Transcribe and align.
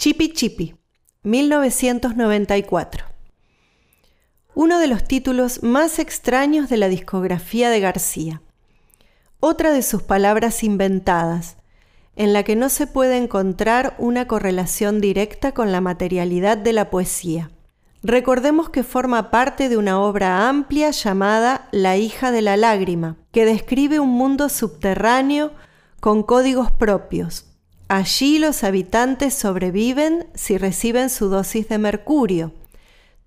Chipi 0.00 0.32
Chipi, 0.32 0.74
1994. 1.24 3.04
Uno 4.54 4.78
de 4.78 4.86
los 4.86 5.04
títulos 5.04 5.62
más 5.62 5.98
extraños 5.98 6.70
de 6.70 6.78
la 6.78 6.88
discografía 6.88 7.68
de 7.68 7.80
García. 7.80 8.40
Otra 9.40 9.72
de 9.72 9.82
sus 9.82 10.02
palabras 10.02 10.64
inventadas, 10.64 11.58
en 12.16 12.32
la 12.32 12.44
que 12.44 12.56
no 12.56 12.70
se 12.70 12.86
puede 12.86 13.18
encontrar 13.18 13.94
una 13.98 14.26
correlación 14.26 15.02
directa 15.02 15.52
con 15.52 15.70
la 15.70 15.82
materialidad 15.82 16.56
de 16.56 16.72
la 16.72 16.88
poesía. 16.88 17.50
Recordemos 18.02 18.70
que 18.70 18.84
forma 18.84 19.30
parte 19.30 19.68
de 19.68 19.76
una 19.76 20.00
obra 20.00 20.48
amplia 20.48 20.92
llamada 20.92 21.68
La 21.72 21.98
hija 21.98 22.30
de 22.30 22.40
la 22.40 22.56
lágrima, 22.56 23.18
que 23.32 23.44
describe 23.44 24.00
un 24.00 24.08
mundo 24.08 24.48
subterráneo 24.48 25.52
con 26.00 26.22
códigos 26.22 26.70
propios. 26.70 27.49
Allí 27.90 28.38
los 28.38 28.62
habitantes 28.62 29.34
sobreviven 29.34 30.28
si 30.32 30.58
reciben 30.58 31.10
su 31.10 31.28
dosis 31.28 31.68
de 31.68 31.78
mercurio, 31.78 32.52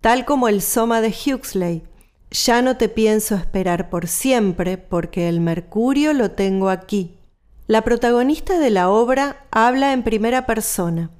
tal 0.00 0.24
como 0.24 0.48
el 0.48 0.62
soma 0.62 1.00
de 1.00 1.14
Huxley. 1.14 1.84
Ya 2.32 2.60
no 2.60 2.76
te 2.76 2.88
pienso 2.88 3.36
esperar 3.36 3.88
por 3.88 4.08
siempre 4.08 4.76
porque 4.76 5.28
el 5.28 5.40
mercurio 5.40 6.12
lo 6.12 6.32
tengo 6.32 6.70
aquí. 6.70 7.14
La 7.68 7.82
protagonista 7.82 8.58
de 8.58 8.70
la 8.70 8.88
obra 8.88 9.46
habla 9.52 9.92
en 9.92 10.02
primera 10.02 10.44
persona 10.44 11.12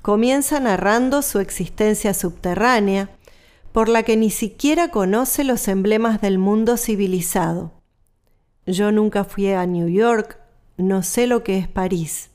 comienza 0.00 0.58
narrando 0.58 1.20
su 1.20 1.40
existencia 1.40 2.14
subterránea, 2.14 3.10
por 3.70 3.90
la 3.90 4.02
que 4.02 4.16
ni 4.16 4.30
siquiera 4.30 4.90
conoce 4.90 5.44
los 5.44 5.68
emblemas 5.68 6.22
del 6.22 6.38
mundo 6.38 6.78
civilizado. 6.78 7.70
Yo 8.64 8.92
nunca 8.92 9.24
fui 9.24 9.50
a 9.50 9.66
New 9.66 9.88
York, 9.88 10.40
no 10.78 11.02
sé 11.02 11.26
lo 11.26 11.44
que 11.44 11.58
es 11.58 11.68
París. 11.68 12.30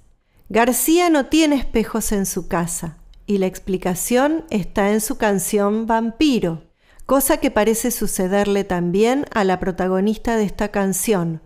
García 0.54 1.10
no 1.10 1.26
tiene 1.26 1.56
espejos 1.56 2.12
en 2.12 2.28
su 2.28 2.48
casa, 2.48 3.00
y 3.26 3.40
la 3.40 3.48
explicación 3.48 4.46
está 4.52 4.92
en 4.92 5.02
su 5.02 5.18
canción 5.18 5.88
Vampiro, 5.88 6.62
cosa 7.08 7.38
que 7.38 7.50
parece 7.50 7.90
sucederle 7.90 8.64
también 8.64 9.26
a 9.34 9.46
la 9.46 9.60
protagonista 9.60 10.38
de 10.38 10.44
esta 10.44 10.68
canción, 10.68 11.42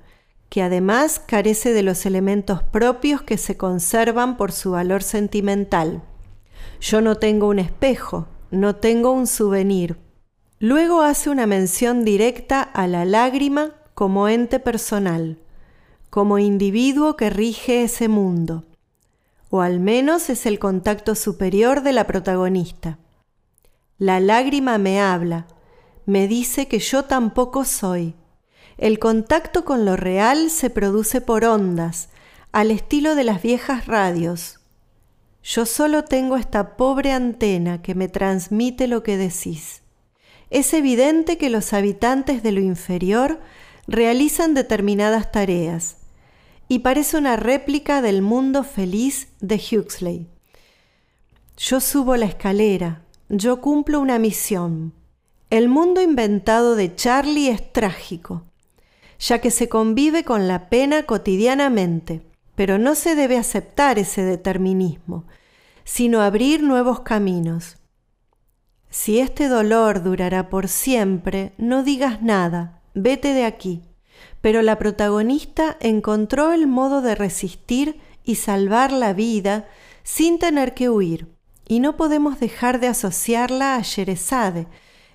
que 0.49 0.61
además 0.61 1.21
carece 1.25 1.71
de 1.71 1.83
los 1.83 2.05
elementos 2.05 2.63
propios 2.63 3.21
que 3.21 3.37
se 3.37 3.55
conservan 3.55 4.35
por 4.35 4.51
su 4.51 4.71
valor 4.71 5.03
sentimental. 5.03 6.03
Yo 6.81 6.99
no 6.99 7.15
tengo 7.15 7.47
un 7.47 7.59
espejo, 7.59 8.27
no 8.51 8.75
tengo 8.75 9.11
un 9.11 9.25
souvenir. 9.25 9.95
Luego 10.59 11.01
hace 11.01 11.29
una 11.29 11.47
mención 11.47 12.03
directa 12.03 12.61
a 12.61 12.87
la 12.87 13.05
lágrima 13.05 13.71
como 13.93 14.27
ente 14.27 14.59
personal, 14.59 15.39
como 16.09 16.39
individuo 16.39 17.15
que 17.15 17.29
rige 17.29 17.83
ese 17.83 18.09
mundo, 18.09 18.66
o 19.49 19.61
al 19.61 19.79
menos 19.79 20.29
es 20.29 20.45
el 20.45 20.59
contacto 20.59 21.15
superior 21.15 21.81
de 21.81 21.93
la 21.93 22.07
protagonista. 22.07 22.99
La 23.97 24.19
lágrima 24.19 24.77
me 24.77 25.01
habla, 25.01 25.47
me 26.05 26.27
dice 26.27 26.67
que 26.67 26.79
yo 26.79 27.03
tampoco 27.03 27.65
soy, 27.65 28.15
el 28.77 28.99
contacto 28.99 29.65
con 29.65 29.85
lo 29.85 29.95
real 29.95 30.51
se 30.51 30.69
produce 30.69 31.19
por 31.19 31.45
ondas, 31.45 32.09
al 32.51 32.71
estilo 32.71 33.15
de 33.15 33.23
las 33.23 33.41
viejas 33.41 33.87
radios. 33.87 34.59
Yo 35.43 35.65
solo 35.65 36.03
tengo 36.03 36.37
esta 36.37 36.77
pobre 36.77 37.11
antena 37.11 37.81
que 37.81 37.95
me 37.95 38.07
transmite 38.07 38.87
lo 38.87 39.01
que 39.01 39.17
decís. 39.17 39.81
Es 40.49 40.73
evidente 40.73 41.37
que 41.37 41.49
los 41.49 41.73
habitantes 41.73 42.43
de 42.43 42.51
lo 42.51 42.59
inferior 42.59 43.39
realizan 43.87 44.53
determinadas 44.53 45.31
tareas, 45.31 45.97
y 46.67 46.79
parece 46.79 47.17
una 47.17 47.35
réplica 47.35 48.01
del 48.01 48.21
mundo 48.21 48.63
feliz 48.63 49.29
de 49.39 49.55
Huxley. 49.55 50.27
Yo 51.57 51.79
subo 51.79 52.15
la 52.15 52.25
escalera, 52.25 53.03
yo 53.29 53.61
cumplo 53.61 53.99
una 53.99 54.19
misión. 54.19 54.93
El 55.49 55.69
mundo 55.69 56.01
inventado 56.01 56.75
de 56.75 56.93
Charlie 56.95 57.49
es 57.49 57.71
trágico 57.71 58.43
ya 59.19 59.39
que 59.39 59.51
se 59.51 59.69
convive 59.69 60.23
con 60.23 60.47
la 60.47 60.69
pena 60.69 61.03
cotidianamente, 61.03 62.21
pero 62.55 62.77
no 62.77 62.95
se 62.95 63.15
debe 63.15 63.37
aceptar 63.37 63.99
ese 63.99 64.23
determinismo, 64.23 65.25
sino 65.83 66.21
abrir 66.21 66.63
nuevos 66.63 67.01
caminos. 67.01 67.77
Si 68.89 69.19
este 69.19 69.47
dolor 69.47 70.03
durará 70.03 70.49
por 70.49 70.67
siempre, 70.67 71.53
no 71.57 71.83
digas 71.83 72.21
nada, 72.21 72.81
vete 72.93 73.33
de 73.33 73.45
aquí. 73.45 73.81
Pero 74.41 74.61
la 74.61 74.77
protagonista 74.77 75.77
encontró 75.79 76.53
el 76.53 76.67
modo 76.67 77.01
de 77.01 77.15
resistir 77.15 77.99
y 78.23 78.35
salvar 78.35 78.91
la 78.91 79.13
vida 79.13 79.67
sin 80.03 80.39
tener 80.39 80.73
que 80.73 80.89
huir, 80.89 81.27
y 81.67 81.79
no 81.79 81.97
podemos 81.97 82.39
dejar 82.39 82.79
de 82.79 82.87
asociarla 82.87 83.75
a 83.75 83.81
Sherezade 83.81 84.67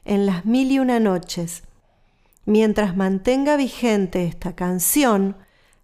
en 0.05 0.27
las 0.27 0.45
mil 0.45 0.71
y 0.71 0.79
una 0.79 1.01
noches, 1.01 1.63
Mientras 2.45 2.97
mantenga 2.97 3.57
vigente 3.57 4.25
esta 4.25 4.57
canción, 4.57 5.37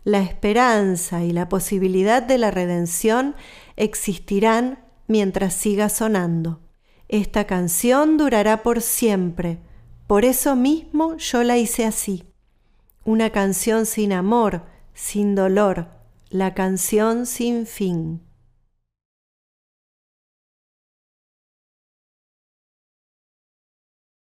la 0.02 0.20
esperanza 0.20 1.22
y 1.22 1.32
la 1.32 1.48
posibilidad 1.48 2.22
de 2.22 2.38
la 2.38 2.50
redención 2.50 3.36
existirán 3.76 4.80
mientras 5.06 5.54
siga 5.54 5.88
sonando. 5.88 6.60
Esta 7.08 7.46
canción 7.46 8.16
durará 8.16 8.62
por 8.62 8.82
siempre, 8.82 9.60
por 10.06 10.24
eso 10.24 10.56
mismo 10.56 11.16
yo 11.16 11.44
la 11.44 11.58
hice 11.58 11.84
así. 11.84 12.24
Una 13.08 13.30
canción 13.30 13.86
sin 13.86 14.12
amor, 14.12 14.64
sin 14.92 15.34
dolor, 15.34 15.88
la 16.28 16.52
canción 16.52 17.24
sin 17.24 17.64
fin. 17.64 18.20